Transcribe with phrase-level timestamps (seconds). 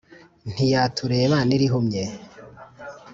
[0.53, 2.03] ntiyatureba n’irihumye